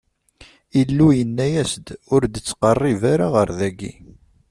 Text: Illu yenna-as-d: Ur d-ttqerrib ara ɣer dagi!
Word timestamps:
Illu 0.81 1.07
yenna-as-d: 1.17 1.87
Ur 2.13 2.21
d-ttqerrib 2.25 3.01
ara 3.13 3.27
ɣer 3.35 3.49
dagi! 3.59 3.93